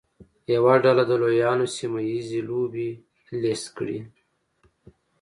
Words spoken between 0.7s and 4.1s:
ډله د لویانو سیمه ییزې لوبې لیست کړي.